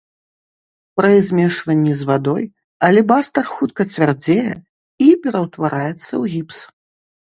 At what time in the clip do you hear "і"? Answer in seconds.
5.09-5.11